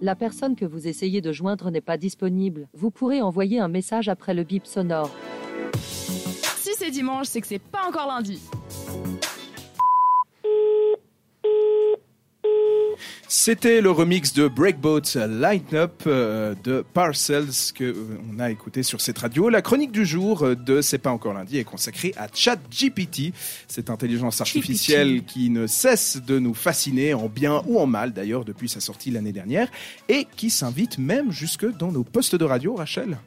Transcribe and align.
La 0.00 0.14
personne 0.14 0.54
que 0.54 0.64
vous 0.64 0.86
essayez 0.86 1.20
de 1.20 1.32
joindre 1.32 1.72
n'est 1.72 1.80
pas 1.80 1.96
disponible. 1.96 2.68
Vous 2.72 2.92
pourrez 2.92 3.20
envoyer 3.20 3.58
un 3.58 3.66
message 3.66 4.08
après 4.08 4.32
le 4.32 4.44
bip 4.44 4.64
sonore. 4.64 5.10
Si 5.74 6.70
c'est 6.76 6.90
dimanche, 6.90 7.26
c'est 7.26 7.40
que 7.40 7.48
c'est 7.48 7.58
pas 7.58 7.82
encore 7.88 8.06
lundi. 8.06 8.40
C'était 13.30 13.82
le 13.82 13.90
remix 13.90 14.32
de 14.32 14.48
Breakboat 14.48 15.02
Line 15.16 15.62
Up 15.74 16.04
euh, 16.06 16.54
de 16.64 16.82
Parcels 16.94 17.74
que 17.74 17.84
euh, 17.84 18.18
on 18.32 18.38
a 18.38 18.50
écouté 18.50 18.82
sur 18.82 19.02
cette 19.02 19.18
radio. 19.18 19.50
La 19.50 19.60
chronique 19.60 19.92
du 19.92 20.06
jour 20.06 20.44
euh, 20.44 20.54
de 20.56 20.80
C'est 20.80 20.96
pas 20.96 21.10
encore 21.10 21.34
lundi 21.34 21.58
est 21.58 21.64
consacrée 21.64 22.14
à 22.16 22.28
ChatGPT, 22.32 23.34
cette 23.66 23.90
intelligence 23.90 24.40
artificielle 24.40 25.24
qui 25.24 25.50
ne 25.50 25.66
cesse 25.66 26.22
de 26.26 26.38
nous 26.38 26.54
fasciner 26.54 27.12
en 27.12 27.28
bien 27.28 27.62
ou 27.66 27.78
en 27.78 27.84
mal 27.84 28.14
d'ailleurs 28.14 28.46
depuis 28.46 28.70
sa 28.70 28.80
sortie 28.80 29.10
l'année 29.10 29.32
dernière 29.32 29.68
et 30.08 30.26
qui 30.36 30.48
s'invite 30.48 30.96
même 30.96 31.30
jusque 31.30 31.66
dans 31.76 31.92
nos 31.92 32.04
postes 32.04 32.34
de 32.34 32.44
radio, 32.46 32.76
Rachel. 32.76 33.18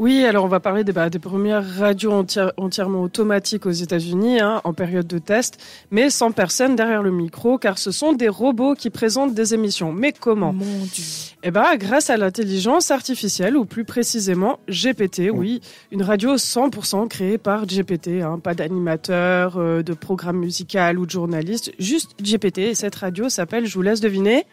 Oui, 0.00 0.24
alors 0.24 0.46
on 0.46 0.48
va 0.48 0.60
parler 0.60 0.82
des, 0.82 0.92
bah, 0.92 1.10
des 1.10 1.18
premières 1.18 1.76
radios 1.76 2.12
entière- 2.12 2.52
entièrement 2.56 3.02
automatiques 3.02 3.66
aux 3.66 3.70
États-Unis 3.70 4.40
hein, 4.40 4.62
en 4.64 4.72
période 4.72 5.06
de 5.06 5.18
test, 5.18 5.58
mais 5.90 6.08
sans 6.08 6.32
personne 6.32 6.74
derrière 6.74 7.02
le 7.02 7.10
micro, 7.10 7.58
car 7.58 7.76
ce 7.76 7.90
sont 7.90 8.14
des 8.14 8.30
robots 8.30 8.74
qui 8.74 8.88
présentent 8.88 9.34
des 9.34 9.52
émissions. 9.52 9.92
Mais 9.92 10.12
comment? 10.12 10.54
Mon 10.54 10.64
Dieu. 10.90 11.04
Eh 11.42 11.50
ben, 11.50 11.66
grâce 11.76 12.08
à 12.08 12.16
l'intelligence 12.16 12.90
artificielle, 12.90 13.58
ou 13.58 13.66
plus 13.66 13.84
précisément 13.84 14.58
GPT, 14.70 15.28
oui, 15.30 15.60
une 15.92 16.02
radio 16.02 16.36
100% 16.36 17.06
créée 17.06 17.36
par 17.36 17.66
GPT, 17.66 18.22
hein, 18.22 18.38
pas 18.42 18.54
d'animateur, 18.54 19.58
euh, 19.58 19.82
de 19.82 19.92
programme 19.92 20.38
musical 20.38 20.98
ou 20.98 21.04
de 21.04 21.10
journaliste, 21.10 21.72
juste 21.78 22.12
GPT. 22.22 22.58
Et 22.70 22.74
cette 22.74 22.94
radio 22.94 23.28
s'appelle, 23.28 23.66
je 23.66 23.74
vous 23.74 23.82
laisse 23.82 24.00
deviner, 24.00 24.46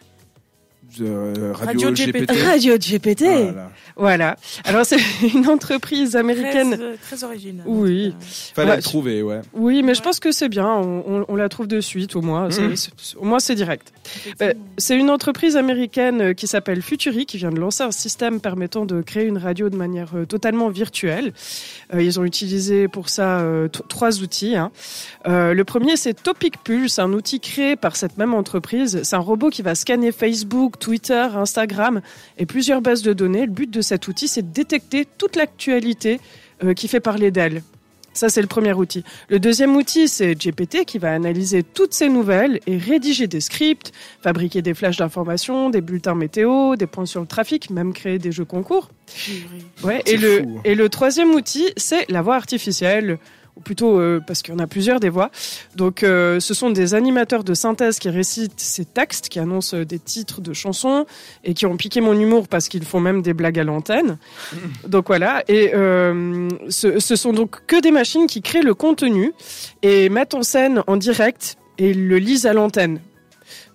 Euh, 1.00 1.52
Radio 1.52 1.90
GPT. 1.92 2.30
Radio 2.44 2.74
GPT. 2.78 3.22
Voilà. 3.22 3.70
Voilà. 3.96 4.36
Alors 4.64 4.84
c'est 4.86 4.96
une 5.34 5.46
entreprise 5.48 6.16
américaine. 6.16 6.72
Très, 6.76 6.82
euh, 6.82 6.94
très 7.00 7.24
original. 7.24 7.64
Oui. 7.68 8.14
Fallait 8.54 8.70
Ouais. 8.70 8.76
le 8.76 8.82
trouver, 8.82 9.22
ouais. 9.22 9.40
Oui, 9.52 9.82
mais 9.82 9.94
je 9.94 10.02
pense 10.02 10.18
que 10.18 10.32
c'est 10.32 10.48
bien. 10.48 10.66
On, 10.66 11.04
on- 11.06 11.24
on 11.28 11.36
la 11.36 11.48
trouve 11.48 11.66
de 11.68 11.80
suite, 11.80 12.16
au 12.16 12.22
moins. 12.22 12.50
C'est- 12.50 13.16
au 13.16 13.24
moins, 13.24 13.38
c'est 13.38 13.54
direct. 13.54 13.92
Euh, 14.42 14.54
C'est 14.78 14.96
une 14.96 15.10
entreprise 15.10 15.56
américaine 15.56 16.34
qui 16.34 16.46
s'appelle 16.46 16.80
Futuri 16.82 17.26
qui 17.26 17.36
vient 17.36 17.50
de 17.50 17.58
lancer 17.60 17.82
un 17.82 17.90
système 17.90 18.40
permettant 18.40 18.86
de 18.86 19.02
créer 19.02 19.24
une 19.26 19.38
radio 19.38 19.68
de 19.68 19.76
manière 19.76 20.12
totalement 20.28 20.68
virtuelle. 20.68 21.32
Euh, 21.94 22.02
ils 22.02 22.18
ont 22.18 22.24
utilisé 22.24 22.88
pour 22.88 23.08
ça 23.08 23.40
euh, 23.40 23.68
trois 23.68 24.20
outils. 24.20 24.56
hein. 24.56 24.70
Euh, 25.26 25.52
le 25.54 25.64
premier, 25.64 25.96
c'est 25.96 26.14
Topic 26.14 26.62
Pulse, 26.64 26.98
un 26.98 27.12
outil 27.12 27.40
créé 27.40 27.76
par 27.76 27.96
cette 27.96 28.16
même 28.18 28.34
entreprise. 28.34 29.00
C'est 29.02 29.16
un 29.16 29.20
robot 29.20 29.50
qui 29.50 29.62
va 29.62 29.74
scanner 29.74 30.12
Facebook, 30.12 30.77
Twitter, 30.78 31.26
Instagram 31.34 32.00
et 32.38 32.46
plusieurs 32.46 32.80
bases 32.80 33.02
de 33.02 33.12
données. 33.12 33.46
Le 33.46 33.52
but 33.52 33.70
de 33.70 33.80
cet 33.80 34.08
outil, 34.08 34.28
c'est 34.28 34.42
de 34.42 34.52
détecter 34.52 35.06
toute 35.18 35.36
l'actualité 35.36 36.20
euh, 36.64 36.74
qui 36.74 36.88
fait 36.88 37.00
parler 37.00 37.30
d'elle. 37.30 37.62
Ça, 38.18 38.28
c'est 38.28 38.40
le 38.40 38.48
premier 38.48 38.72
outil. 38.72 39.04
Le 39.28 39.38
deuxième 39.38 39.76
outil, 39.76 40.08
c'est 40.08 40.34
GPT 40.34 40.84
qui 40.84 40.98
va 40.98 41.12
analyser 41.12 41.62
toutes 41.62 41.94
ces 41.94 42.08
nouvelles 42.08 42.58
et 42.66 42.76
rédiger 42.76 43.28
des 43.28 43.40
scripts, 43.40 43.92
fabriquer 44.20 44.60
des 44.60 44.74
flashs 44.74 44.96
d'informations, 44.96 45.70
des 45.70 45.80
bulletins 45.80 46.16
météo, 46.16 46.74
des 46.74 46.88
points 46.88 47.06
sur 47.06 47.20
le 47.20 47.28
trafic, 47.28 47.70
même 47.70 47.92
créer 47.92 48.18
des 48.18 48.32
jeux 48.32 48.44
concours. 48.44 48.90
Ouais, 49.84 50.02
et, 50.06 50.16
le, 50.16 50.38
fou. 50.38 50.60
et 50.64 50.74
le 50.74 50.88
troisième 50.88 51.30
outil, 51.30 51.70
c'est 51.76 52.10
la 52.10 52.20
voix 52.20 52.34
artificielle, 52.34 53.18
ou 53.58 53.60
plutôt 53.60 53.98
euh, 53.98 54.20
parce 54.24 54.42
qu'il 54.42 54.54
y 54.54 54.56
en 54.56 54.60
a 54.60 54.66
plusieurs 54.66 55.00
des 55.00 55.08
voix. 55.08 55.30
Donc, 55.76 56.02
euh, 56.02 56.40
ce 56.40 56.54
sont 56.54 56.70
des 56.70 56.94
animateurs 56.94 57.44
de 57.44 57.54
synthèse 57.54 57.98
qui 57.98 58.08
récitent 58.08 58.60
ces 58.60 58.84
textes, 58.84 59.28
qui 59.28 59.40
annoncent 59.40 59.76
euh, 59.76 59.84
des 59.84 59.98
titres 59.98 60.40
de 60.40 60.52
chansons 60.52 61.06
et 61.44 61.54
qui 61.54 61.66
ont 61.66 61.76
piqué 61.76 62.00
mon 62.00 62.18
humour 62.18 62.48
parce 62.48 62.68
qu'ils 62.68 62.84
font 62.84 63.00
même 63.00 63.20
des 63.22 63.34
blagues 63.34 63.58
à 63.58 63.64
l'antenne. 63.64 64.18
Donc 64.86 65.08
voilà. 65.08 65.42
Et 65.48 65.72
euh, 65.74 66.48
ce, 66.68 67.00
ce 67.00 67.16
sont 67.16 67.32
donc 67.32 67.66
que 67.66 67.80
des 67.80 67.90
machines 67.90 68.26
qui 68.26 68.42
créent 68.42 68.62
le 68.62 68.74
contenu 68.74 69.32
et 69.82 70.08
mettent 70.08 70.34
en 70.34 70.42
scène 70.42 70.82
en 70.86 70.96
direct 70.96 71.56
et 71.78 71.94
le 71.94 72.18
lisent 72.18 72.46
à 72.46 72.52
l'antenne. 72.52 73.00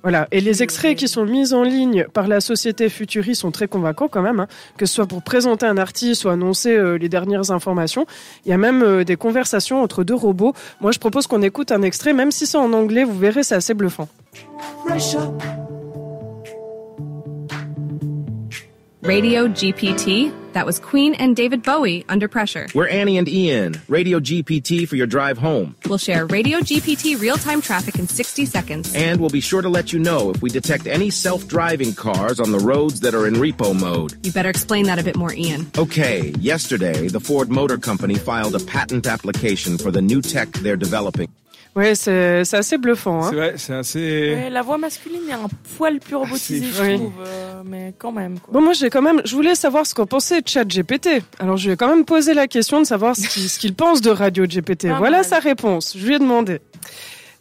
Voilà. 0.02 0.28
Et 0.32 0.42
les 0.42 0.64
extraits 0.64 0.98
qui 0.98 1.08
sont 1.08 1.26
mis 1.26 1.54
en 1.54 1.64
ligne 1.64 2.06
par 2.14 2.28
la 2.28 2.42
société 2.42 2.90
Futuri 2.90 3.36
sont 3.36 3.52
très 3.52 3.68
convaincants 3.68 4.08
quand 4.08 4.22
même, 4.22 4.40
hein, 4.40 4.48
que 4.78 4.86
ce 4.86 4.96
soit 4.96 5.08
pour 5.08 5.24
présenter 5.24 5.66
un 5.66 5.78
artiste 5.78 6.26
ou 6.26 6.30
annoncer 6.30 6.76
euh, 6.76 6.98
les 6.98 7.10
dernières 7.10 7.52
informations. 7.52 8.06
Il 8.46 8.50
y 8.50 8.54
a 8.54 8.58
même 8.58 8.84
euh, 8.84 9.04
des 9.04 9.16
conversations 9.16 9.82
entre 9.82 10.04
deux 10.04 10.16
robots. 10.16 10.54
Moi, 10.82 10.92
je 10.92 11.00
propose 11.00 11.28
qu'on 11.28 11.42
écoute 11.42 11.72
un 11.72 11.82
extrait, 11.82 12.14
même 12.14 12.32
si 12.32 12.46
c'est 12.46 12.58
en 12.58 12.74
anglais, 12.74 13.04
vous 13.04 13.18
verrez, 13.18 13.44
c'est 13.44 13.56
assez 13.56 13.74
bluffant. 13.74 14.08
Radio 19.04 19.50
GPT. 19.50 20.34
That 20.54 20.66
was 20.66 20.80
Queen 20.80 21.14
and 21.16 21.36
David 21.36 21.62
Bowie 21.62 22.06
under 22.08 22.30
pressure. 22.30 22.68
We're 22.74 22.88
Annie 22.88 23.18
and 23.18 23.28
Ian, 23.28 23.82
Radio 23.90 24.22
GPT 24.22 24.88
for 24.88 24.96
your 24.96 25.08
drive 25.08 25.38
home. 25.38 25.76
We'll 25.86 25.98
share 25.98 26.26
Radio 26.26 26.60
GPT 26.60 27.20
real 27.20 27.36
time 27.36 27.62
traffic 27.62 28.00
in 28.00 28.08
60 28.08 28.46
seconds. 28.46 28.96
And 28.96 29.20
we'll 29.20 29.30
be 29.30 29.42
sure 29.42 29.62
to 29.62 29.68
let 29.68 29.92
you 29.92 30.00
know 30.00 30.30
if 30.30 30.42
we 30.42 30.50
detect 30.50 30.88
any 30.88 31.10
self 31.10 31.46
driving 31.50 31.94
cars 31.94 32.40
on 32.40 32.54
the 32.54 32.60
roads 32.60 33.02
that 33.02 33.14
are 33.14 33.28
in 33.28 33.34
repo 33.34 33.78
mode. 33.78 34.26
You 34.26 34.32
better 34.32 34.50
explain 34.50 34.86
that 34.86 35.00
a 35.00 35.04
bit 35.04 35.18
more, 35.18 35.34
Ian. 35.34 35.70
Okay, 35.78 36.30
yesterday, 36.40 37.10
the 37.10 37.20
Ford 37.20 37.50
Motor 37.50 37.80
Company 37.80 38.16
filed 38.16 38.56
a 38.56 38.60
patent 38.60 39.06
application 39.06 39.78
for 39.78 39.92
the 39.92 40.02
new 40.02 40.22
tech 40.22 40.50
they're 40.54 40.78
developing. 40.78 41.30
Ouais, 41.76 41.96
c'est 41.96 42.46
c'est 42.46 42.58
assez 42.58 42.78
bluffant. 42.78 43.24
Hein. 43.24 43.28
C'est 43.30 43.36
vrai, 43.36 43.54
c'est 43.58 43.74
assez. 43.74 44.00
Ouais, 44.36 44.50
la 44.52 44.62
voix 44.62 44.78
masculine 44.78 45.28
est 45.28 45.34
un 45.34 45.48
poil 45.78 46.00
plus 46.00 46.16
robotisée, 46.16 46.68
je 46.72 46.96
trouve. 46.96 47.14
euh, 47.26 47.62
mais 47.66 47.94
quand 47.98 48.12
même. 48.12 48.40
Quoi. 48.40 48.54
Bon, 48.54 48.62
moi, 48.62 48.74
j'ai 48.74 48.92
quand 48.92 49.02
même, 49.02 49.22
je 49.26 49.36
voulais 49.36 49.56
savoir 49.56 49.88
ce 49.88 49.96
qu'en 49.96 50.06
pensait 50.06 50.42
ChatGPT. 50.46 51.24
Alors, 51.40 51.58
je 51.58 51.66
lui 51.68 51.74
ai 51.74 51.76
quand 51.78 51.88
même 51.88 52.06
posé 52.06 52.36
la 52.36 52.48
question 52.48 52.80
de 52.80 52.86
savoir 52.86 53.16
ce 53.16 53.28
qu'il 53.28 53.50
ce 53.50 53.58
qu'il 53.58 53.74
pense 53.74 54.02
de 54.02 54.12
Radio 54.12 54.46
GPT. 54.46 54.86
Voilà 54.98 55.18
mal. 55.18 55.26
sa 55.26 55.40
réponse. 55.40 55.96
Je 55.98 56.06
lui 56.06 56.16
ai 56.16 56.20
demandé. 56.20 56.60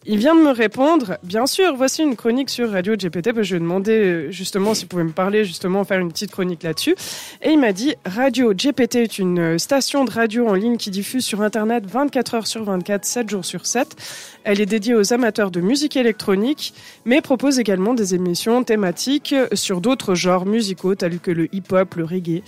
Il 0.04 0.18
vient 0.18 0.34
de 0.34 0.40
me 0.40 0.50
répondre. 0.50 1.16
Bien 1.22 1.46
sûr, 1.46 1.76
voici 1.76 2.02
une 2.02 2.16
chronique 2.16 2.50
sur 2.50 2.72
Radio 2.72 2.96
GPT. 2.96 3.32
Que 3.32 3.44
je 3.44 3.54
lui 3.54 3.58
ai 3.58 3.60
demandé 3.60 3.92
euh, 3.92 4.30
justement 4.32 4.74
s'il 4.74 4.88
pouvait 4.88 5.04
me 5.04 5.12
parler, 5.12 5.44
justement, 5.44 5.84
faire 5.84 6.00
une 6.00 6.10
petite 6.10 6.32
chronique 6.32 6.64
là-dessus. 6.64 6.96
Et 7.40 7.50
il 7.50 7.60
m'a 7.60 7.72
dit 7.72 7.94
Radio 8.04 8.52
GPT 8.52 8.96
est 8.96 9.18
une 9.20 9.38
euh, 9.38 9.58
station 9.58 10.04
de 10.04 10.10
radio 10.10 10.48
en 10.48 10.54
ligne 10.54 10.76
qui 10.76 10.90
diffuse 10.90 11.24
sur 11.24 11.40
Internet 11.40 11.86
24 11.86 12.34
heures 12.34 12.46
sur 12.48 12.64
24, 12.64 13.04
7 13.04 13.30
jours 13.30 13.44
sur 13.44 13.64
7. 13.64 13.94
Elle 14.42 14.60
est 14.60 14.66
dédiée 14.66 14.96
aux 14.96 15.12
amateurs 15.12 15.52
de 15.52 15.60
musique 15.60 15.96
électronique, 15.96 16.74
mais 17.04 17.20
propose 17.20 17.60
également 17.60 17.94
des 17.94 18.16
émissions 18.16 18.64
thématiques 18.64 19.36
sur 19.52 19.80
d'autres 19.80 20.16
genres 20.16 20.46
musicaux 20.46 20.96
tels 20.96 21.20
que 21.20 21.30
le 21.30 21.54
hip-hop, 21.54 21.94
le 21.94 22.04
reggae. 22.04 22.42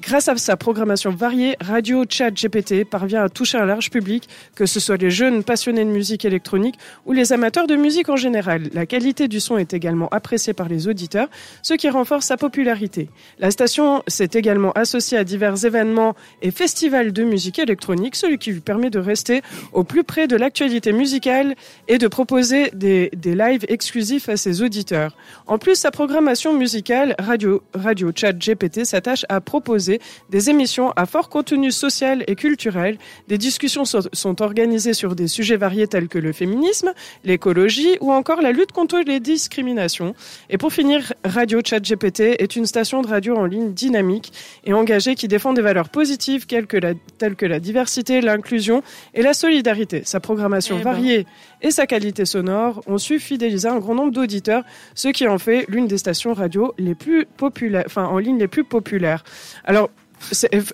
Grâce 0.00 0.28
à 0.28 0.36
sa 0.36 0.56
programmation 0.56 1.10
variée, 1.10 1.56
Radio 1.60 2.04
Chat 2.08 2.30
GPT 2.30 2.84
parvient 2.88 3.24
à 3.24 3.28
toucher 3.28 3.58
un 3.58 3.66
large 3.66 3.90
public, 3.90 4.28
que 4.54 4.64
ce 4.64 4.78
soit 4.78 4.96
les 4.96 5.10
jeunes 5.10 5.42
passionnés 5.42 5.84
de 5.84 5.90
musique 5.90 6.24
électronique 6.24 6.76
ou 7.06 7.12
les 7.12 7.32
amateurs 7.32 7.66
de 7.66 7.76
musique 7.76 8.08
en 8.08 8.16
général. 8.16 8.68
La 8.72 8.86
qualité 8.86 9.28
du 9.28 9.40
son 9.40 9.58
est 9.58 9.74
également 9.74 10.08
appréciée 10.10 10.52
par 10.52 10.68
les 10.68 10.88
auditeurs, 10.88 11.28
ce 11.62 11.74
qui 11.74 11.88
renforce 11.88 12.26
sa 12.26 12.36
popularité. 12.36 13.08
La 13.38 13.50
station 13.50 14.02
s'est 14.06 14.30
également 14.34 14.72
associée 14.72 15.18
à 15.18 15.24
divers 15.24 15.64
événements 15.64 16.14
et 16.42 16.50
festivals 16.50 17.12
de 17.12 17.24
musique 17.24 17.58
électronique, 17.58 18.16
ce 18.16 18.26
qui 18.36 18.52
lui 18.52 18.60
permet 18.60 18.90
de 18.90 18.98
rester 18.98 19.42
au 19.72 19.84
plus 19.84 20.04
près 20.04 20.26
de 20.26 20.36
l'actualité 20.36 20.92
musicale 20.92 21.54
et 21.88 21.98
de 21.98 22.08
proposer 22.08 22.70
des, 22.72 23.10
des 23.16 23.34
lives 23.34 23.64
exclusifs 23.68 24.28
à 24.28 24.36
ses 24.36 24.62
auditeurs. 24.62 25.16
En 25.46 25.58
plus, 25.58 25.76
sa 25.76 25.90
programmation 25.90 26.52
musicale, 26.52 27.14
Radio, 27.18 27.62
Radio 27.74 28.12
Chat 28.14 28.32
GPT 28.32 28.84
s'attache 28.84 29.24
à 29.28 29.40
proposer 29.40 30.00
des 30.30 30.50
émissions 30.50 30.92
à 30.96 31.06
fort 31.06 31.28
contenu 31.28 31.70
social 31.70 32.24
et 32.26 32.36
culturel. 32.36 32.98
Des 33.28 33.38
discussions 33.38 33.84
sont, 33.84 34.00
sont 34.12 34.42
organisées 34.42 34.94
sur 34.94 35.14
des 35.14 35.28
sujets 35.28 35.56
variés 35.56 35.86
tels 35.86 36.08
que 36.08 36.18
le 36.18 36.32
féminisme, 36.32 36.89
l'écologie 37.24 37.96
ou 38.00 38.12
encore 38.12 38.40
la 38.40 38.52
lutte 38.52 38.72
contre 38.72 39.00
les 39.06 39.20
discriminations. 39.20 40.14
Et 40.48 40.58
pour 40.58 40.72
finir, 40.72 41.12
Radio 41.24 41.60
Chat 41.64 41.80
GPT 41.80 42.20
est 42.38 42.56
une 42.56 42.66
station 42.66 43.02
de 43.02 43.06
radio 43.08 43.36
en 43.36 43.44
ligne 43.44 43.72
dynamique 43.72 44.32
et 44.64 44.72
engagée 44.72 45.14
qui 45.14 45.28
défend 45.28 45.52
des 45.52 45.62
valeurs 45.62 45.88
positives 45.88 46.46
telles 46.46 46.66
que 46.66 46.76
la, 46.76 46.94
telles 47.18 47.36
que 47.36 47.46
la 47.46 47.60
diversité, 47.60 48.20
l'inclusion 48.20 48.82
et 49.14 49.22
la 49.22 49.34
solidarité. 49.34 50.02
Sa 50.04 50.20
programmation 50.20 50.76
Eh 50.80 50.84
ben. 50.84 50.92
variée 50.92 51.26
et 51.62 51.70
sa 51.70 51.86
qualité 51.86 52.24
sonore 52.24 52.82
ont 52.86 52.98
su 52.98 53.18
fidéliser 53.18 53.68
un 53.68 53.78
grand 53.78 53.94
nombre 53.94 54.12
d'auditeurs, 54.12 54.64
ce 54.94 55.08
qui 55.08 55.26
en 55.26 55.38
fait 55.38 55.66
l'une 55.68 55.86
des 55.86 55.98
stations 55.98 56.32
radio 56.32 56.74
les 56.78 56.94
plus 56.94 57.26
populaires, 57.26 57.84
enfin 57.86 58.04
en 58.04 58.18
ligne 58.18 58.38
les 58.38 58.48
plus 58.48 58.64
populaires. 58.64 59.24
Alors 59.64 59.90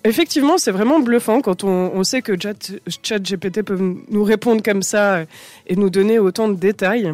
effectivement, 0.05 0.59
c'est 0.59 0.71
vraiment 0.71 1.01
bluffant 1.01 1.41
quand 1.41 1.65
on, 1.65 2.05
sait 2.05 2.23
que 2.23 2.41
Chat, 2.41 2.73
ChatGPT 3.03 3.63
peut 3.63 3.79
nous 4.09 4.25
répondre 4.25 4.63
comme 4.63 4.83
ça 4.83 5.23
et 5.67 5.77
nous 5.77 5.91
donner 5.91 6.19
autant 6.19 6.49
de 6.49 6.55
détails. 6.55 7.13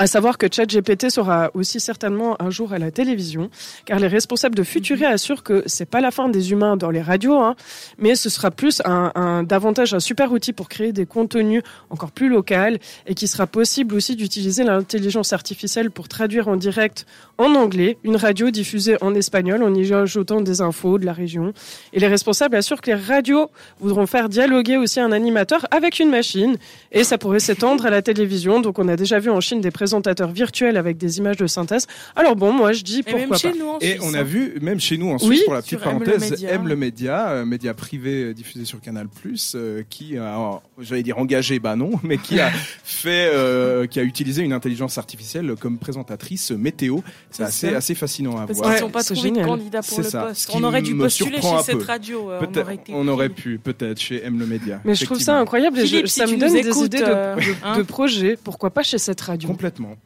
À 0.00 0.06
savoir 0.06 0.38
que 0.38 0.46
ChatGPT 0.50 1.10
sera 1.10 1.50
aussi 1.54 1.80
certainement 1.80 2.40
un 2.40 2.50
jour 2.50 2.72
à 2.72 2.78
la 2.78 2.92
télévision, 2.92 3.50
car 3.84 3.98
les 3.98 4.06
responsables 4.06 4.54
de 4.54 4.62
Futuria 4.62 5.08
assurent 5.08 5.42
que 5.42 5.64
c'est 5.66 5.90
pas 5.90 6.00
la 6.00 6.12
fin 6.12 6.28
des 6.28 6.52
humains 6.52 6.76
dans 6.76 6.90
les 6.90 7.02
radios, 7.02 7.36
hein, 7.36 7.56
mais 7.98 8.14
ce 8.14 8.30
sera 8.30 8.52
plus 8.52 8.80
un, 8.84 9.10
un 9.16 9.42
davantage 9.42 9.94
un 9.94 10.00
super 10.00 10.30
outil 10.30 10.52
pour 10.52 10.68
créer 10.68 10.92
des 10.92 11.04
contenus 11.04 11.62
encore 11.90 12.12
plus 12.12 12.28
locaux 12.28 12.78
et 13.06 13.14
qui 13.14 13.26
sera 13.26 13.46
possible 13.46 13.94
aussi 13.94 14.16
d'utiliser 14.16 14.64
l'intelligence 14.64 15.32
artificielle 15.32 15.90
pour 15.90 16.08
traduire 16.08 16.48
en 16.48 16.56
direct 16.56 17.04
en 17.36 17.54
anglais 17.54 17.98
une 18.04 18.16
radio 18.16 18.50
diffusée 18.50 18.96
en 19.00 19.14
espagnol 19.14 19.62
en 19.62 19.74
y 19.74 19.92
ajoutant 19.92 20.40
des 20.40 20.60
infos 20.60 20.98
de 20.98 21.06
la 21.06 21.12
région. 21.12 21.52
Et 21.92 22.00
les 22.00 22.06
responsables 22.06 22.56
assurent 22.56 22.80
que 22.80 22.90
les 22.90 22.96
radios 22.96 23.50
voudront 23.80 24.06
faire 24.06 24.28
dialoguer 24.28 24.76
aussi 24.76 25.00
un 25.00 25.12
animateur 25.12 25.66
avec 25.70 25.98
une 25.98 26.10
machine 26.10 26.56
et 26.92 27.04
ça 27.04 27.18
pourrait 27.18 27.40
s'étendre 27.40 27.84
à 27.84 27.90
la 27.90 28.02
télévision. 28.02 28.60
Donc 28.60 28.78
on 28.78 28.88
a 28.88 28.96
déjà 28.96 29.18
vu 29.18 29.30
en 29.30 29.40
Chine 29.40 29.60
des 29.60 29.70
présentateurs 29.88 30.30
virtuels 30.30 30.76
avec 30.76 30.98
des 30.98 31.16
images 31.18 31.38
de 31.38 31.46
synthèse. 31.46 31.86
Alors 32.14 32.36
bon, 32.36 32.52
moi 32.52 32.72
je 32.72 32.82
dis 32.84 32.98
Et 32.98 33.02
pourquoi 33.02 33.20
même 33.20 33.28
pas. 33.30 33.38
chez 33.38 33.52
nous 33.58 33.68
en 33.68 33.78
Et 33.80 33.92
Suisse, 33.92 34.00
on 34.02 34.14
hein. 34.14 34.18
a 34.18 34.22
vu, 34.22 34.54
même 34.60 34.78
chez 34.80 34.98
nous 34.98 35.08
en 35.10 35.18
Suisse, 35.18 35.30
Oui, 35.30 35.42
pour 35.46 35.54
la 35.54 35.62
petite 35.62 35.80
parenthèse. 35.80 36.44
Aime 36.44 36.68
le 36.68 36.76
Média, 36.76 37.30
euh, 37.30 37.44
média 37.46 37.72
privé 37.72 38.24
euh, 38.24 38.34
diffusé 38.34 38.64
sur 38.66 38.80
Canal+, 38.82 39.06
euh, 39.54 39.82
qui 39.88 40.18
a, 40.18 40.60
j'allais 40.78 41.02
dire 41.02 41.16
engagé, 41.18 41.58
bah 41.58 41.74
non, 41.74 41.90
mais 42.02 42.18
qui 42.18 42.38
a 42.38 42.50
fait, 42.84 43.30
euh, 43.32 43.86
qui 43.86 43.98
a 43.98 44.02
utilisé 44.02 44.42
une 44.42 44.52
intelligence 44.52 44.98
artificielle 44.98 45.54
comme 45.58 45.78
présentatrice 45.78 46.50
météo. 46.50 46.98
C'est 47.30 47.44
assez, 47.44 47.70
ça. 47.70 47.76
assez 47.78 47.94
fascinant 47.94 48.36
à 48.38 48.46
Parce 48.46 48.58
voir. 48.58 48.74
qu'ils 48.74 48.84
n'ont 48.84 48.90
pas 48.90 49.02
trouvé 49.02 49.20
génial. 49.20 49.44
de 49.44 49.48
candidat 49.48 49.80
pour 49.80 49.96
C'est 49.96 50.02
le 50.02 50.08
ça. 50.10 50.22
poste. 50.24 50.40
Ce 50.42 50.46
qui 50.48 50.56
On 50.56 50.64
aurait 50.64 50.82
dû 50.82 50.94
postuler 50.94 51.40
chez 51.40 51.62
cette 51.64 51.82
radio. 51.84 52.30
on 52.30 52.58
aurait 52.60 52.74
été 52.74 52.92
on 52.94 53.08
aurait 53.08 53.28
pris. 53.30 53.42
pu, 53.42 53.58
peut-être, 53.58 53.98
chez 53.98 54.22
Aime 54.24 54.38
le 54.38 54.46
Média. 54.46 54.80
Mais 54.84 54.94
je 54.94 55.04
trouve 55.06 55.18
ça 55.20 55.38
incroyable 55.38 55.78
et 55.78 55.86
je- 55.86 56.06
ça 56.06 56.26
me 56.26 56.36
donne 56.36 56.52
des 56.52 56.78
idées 56.84 56.98
de, 56.98 57.04
euh, 57.06 57.36
de- 57.36 57.42
hein. 57.64 57.78
de 57.78 57.82
projets. 57.82 58.36
Pourquoi 58.42 58.70
pas 58.70 58.82
chez 58.82 58.98
cette 58.98 59.20
radio? 59.20 59.48
Complètement. 59.78 59.96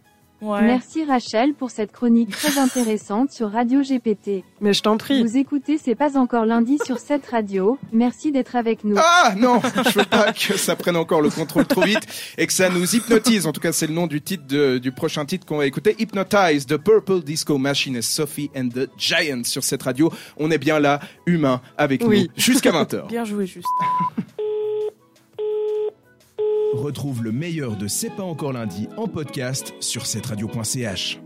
Ouais. 0.40 0.62
Merci 0.62 1.04
Rachel 1.04 1.54
pour 1.54 1.70
cette 1.70 1.92
chronique 1.92 2.30
très 2.30 2.58
intéressante 2.58 3.30
sur 3.30 3.52
Radio 3.52 3.80
GPT. 3.80 4.42
Mais 4.60 4.72
je 4.72 4.82
t'en 4.82 4.96
prie. 4.96 5.22
Vous 5.22 5.36
écoutez 5.36 5.78
C'est 5.78 5.94
pas 5.94 6.18
encore 6.18 6.46
lundi 6.46 6.78
sur 6.84 6.98
cette 6.98 7.24
radio. 7.26 7.78
Merci 7.92 8.32
d'être 8.32 8.56
avec 8.56 8.82
nous. 8.82 8.96
Ah 8.98 9.34
non, 9.36 9.60
je 9.88 10.00
veux 10.00 10.04
pas 10.04 10.32
que 10.32 10.56
ça 10.56 10.74
prenne 10.74 10.96
encore 10.96 11.20
le 11.20 11.30
contrôle 11.30 11.64
trop 11.64 11.82
vite 11.82 12.00
et 12.38 12.48
que 12.48 12.52
ça 12.52 12.70
nous 12.70 12.96
hypnotise. 12.96 13.46
En 13.46 13.52
tout 13.52 13.60
cas, 13.60 13.70
c'est 13.70 13.86
le 13.86 13.92
nom 13.94 14.08
du 14.08 14.20
titre 14.20 14.44
de- 14.48 14.78
du 14.78 14.90
prochain 14.90 15.24
titre 15.26 15.46
qu'on 15.46 15.58
va 15.58 15.66
écouter. 15.66 15.94
Hypnotize, 16.00 16.66
The 16.66 16.76
Purple 16.76 17.22
Disco 17.22 17.56
Machine 17.56 17.94
et 17.94 18.02
Sophie 18.02 18.50
and 18.56 18.70
the 18.74 18.90
Giants 18.98 19.44
sur 19.44 19.62
cette 19.62 19.84
radio. 19.84 20.12
On 20.38 20.50
est 20.50 20.58
bien 20.58 20.80
là, 20.80 20.98
humain, 21.24 21.60
avec 21.78 22.02
Oui. 22.04 22.22
nous, 22.36 22.42
jusqu'à 22.42 22.72
20h. 22.72 23.06
Bien 23.06 23.24
joué, 23.24 23.46
juste. 23.46 23.68
Retrouve 26.72 27.22
le 27.22 27.32
meilleur 27.32 27.76
de 27.76 27.86
C'est 27.86 28.10
pas 28.10 28.22
encore 28.22 28.52
lundi 28.52 28.88
en 28.96 29.06
podcast 29.06 29.74
sur 29.80 30.06
cetteradio.ch. 30.06 31.21